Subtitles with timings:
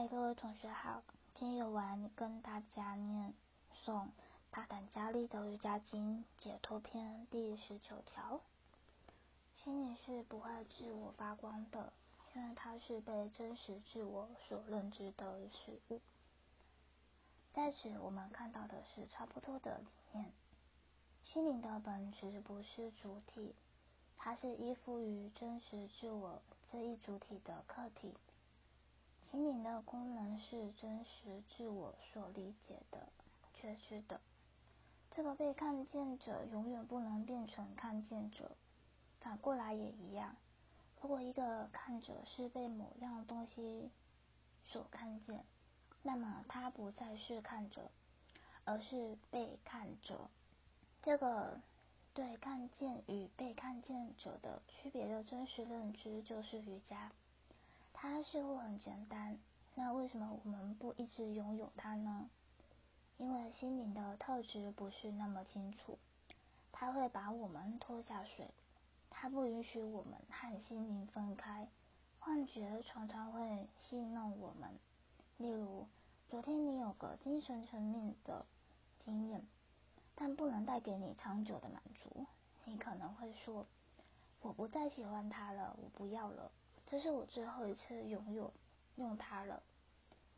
[0.00, 1.02] 嗨，各位同学好，
[1.34, 3.34] 今天有完跟大家念
[3.84, 4.08] 诵
[4.50, 8.40] 巴坦加利的瑜伽经解脱篇第十九条。
[9.54, 11.92] 心灵是不会自我发光的，
[12.34, 16.00] 因为它是被真实自我所认知的事物。
[17.52, 20.32] 在此，我们看到的是差不多的理念。
[21.24, 23.54] 心灵的本质不是主体，
[24.16, 26.40] 它是依附于真实自我
[26.72, 28.14] 这一主体的客体。
[29.30, 33.06] 心灵的功能是真实自我所理解的、
[33.54, 34.20] 觉知的。
[35.08, 38.50] 这个被看见者永远不能变成看见者，
[39.20, 40.34] 反过来也一样。
[41.00, 43.88] 如果一个看者是被某样东西
[44.66, 45.44] 所看见，
[46.02, 47.88] 那么他不再是看者，
[48.64, 50.28] 而是被看者。
[51.04, 51.60] 这个
[52.12, 57.12] 对看见与被看见者的区别的真实认知，就是瑜伽。
[58.02, 59.38] 它似乎很简单，
[59.74, 62.30] 那为什么我们不一直拥有它呢？
[63.18, 65.98] 因为心灵的特质不是那么清楚，
[66.72, 68.48] 它会把我们拖下水，
[69.10, 71.68] 它不允许我们和心灵分开。
[72.18, 74.70] 幻觉常常会戏弄我们，
[75.36, 75.86] 例如
[76.30, 78.46] 昨天你有个精神层面的
[78.98, 79.46] 经验，
[80.14, 82.24] 但不能带给你长久的满足。
[82.64, 83.66] 你可能会说
[84.40, 86.50] ：“我不再喜欢它了，我不要了。”
[86.90, 88.52] 这是我最后一次拥有
[88.96, 89.62] 用它了。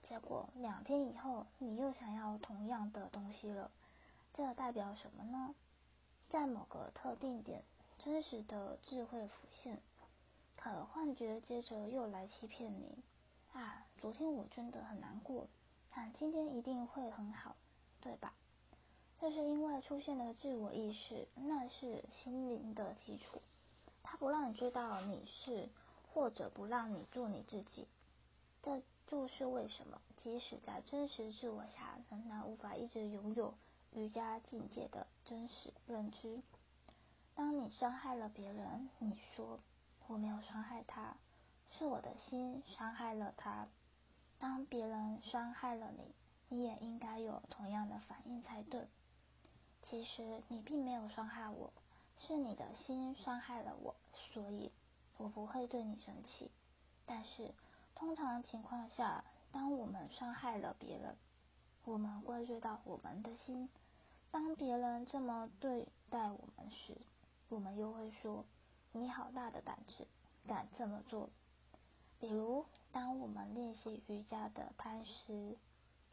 [0.03, 3.71] 结果两天以后，你又想要同样的东西了。
[4.35, 5.55] 这代表什么呢？
[6.29, 7.65] 在某个特定点，
[7.99, 9.81] 真实的智慧浮现，
[10.55, 12.99] 可幻觉接着又来欺骗你。
[13.55, 15.47] 啊，昨天我真的很难过，
[15.95, 17.57] 但今天一定会很好，
[18.03, 18.35] 对吧？
[19.19, 23.41] 这是因为出现了自我意识，那是心灵的基础，
[24.03, 25.71] 它不让你知道你是。
[26.13, 27.89] 或者不让你做你自己，
[28.63, 33.55] 这就是为什么，即使在真实自我下，仍然无法一直拥有
[33.93, 36.43] 瑜伽境界的真实认知。
[37.35, 39.59] 当你伤害了别人，你说
[40.07, 41.17] 我没有伤害他，
[41.71, 43.67] 是我的心伤害了他。
[44.39, 46.15] 当别人伤害了你，
[46.51, 48.87] 你也应该有同样的反应才对。
[49.83, 51.73] 其实你并没有伤害我，
[52.19, 53.95] 是你的心伤害了我，
[54.33, 54.71] 所以。
[55.23, 56.51] 我不会对你生气，
[57.07, 57.55] 但是
[57.95, 59.23] 通常情况下，
[59.53, 61.17] 当我们伤害了别人，
[61.85, 63.69] 我们怪罪到我们的心。
[64.33, 66.97] 当别人这么对待我们时，
[67.49, 68.45] 我们又会说
[68.91, 70.09] ：“你好大的胆子，
[70.49, 71.31] 敢这么做。”
[72.19, 75.57] 比如，当我们练习瑜伽的贪食、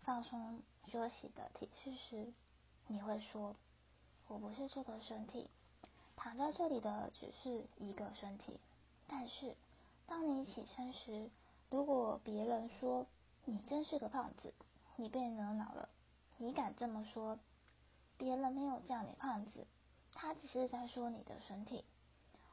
[0.03, 2.31] 放松、休息的体式时，
[2.85, 3.55] 你会说
[4.29, 5.49] ：“我不是这个身体，
[6.15, 8.59] 躺在这里的只是一个身体。”
[9.11, 9.55] 但是，
[10.05, 11.31] 当你起身时，
[11.71, 13.07] 如果别人说
[13.43, 14.53] 你真是个胖子，
[14.97, 15.89] 你被惹恼了，
[16.37, 17.39] 你敢这么说？
[18.17, 19.65] 别人没有叫你胖子，
[20.13, 21.83] 他只是在说你的身体。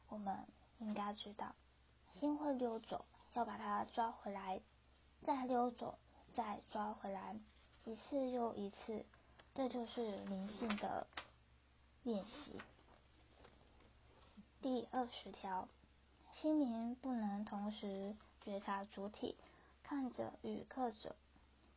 [0.09, 0.47] 我们
[0.78, 1.55] 应该知道，
[2.15, 4.61] 心会溜走，要把它抓回来，
[5.25, 5.99] 再溜走，
[6.34, 7.37] 再抓回来，
[7.84, 9.05] 一次又一次，
[9.55, 11.06] 这就是灵性的
[12.03, 12.59] 练习。
[14.62, 15.69] 第二十条。
[16.46, 18.14] 心灵不能同时
[18.44, 19.34] 觉察主体、
[19.82, 21.16] 看着与客者、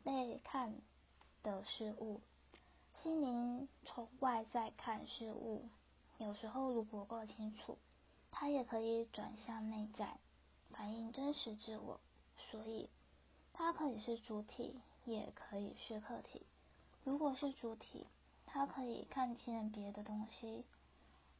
[0.03, 0.75] 被看
[1.41, 2.21] 的事物。
[3.01, 5.63] 心灵从外在看事物，
[6.19, 7.79] 有时候如果够清楚，
[8.29, 10.19] 它也可以转向内在，
[10.69, 11.99] 反映真实自我。
[12.51, 12.91] 所以，
[13.53, 16.43] 它可以是主体，也可以是客体。
[17.03, 18.05] 如果是主体，
[18.45, 20.63] 它可以看见别的东西；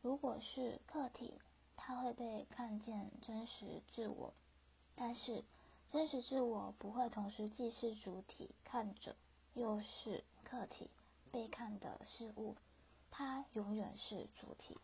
[0.02, 1.36] 如果是客体，
[1.82, 4.34] 他会被看见真实自我，
[4.96, 5.44] 但是
[5.92, 9.16] 真实自我不会同时既是主体看着，
[9.54, 10.90] 又是客体
[11.32, 12.56] 被看的事物，
[13.10, 14.78] 它永远是主体。